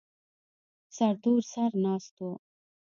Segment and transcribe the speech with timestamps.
[0.95, 2.27] سرتور سر ناست و.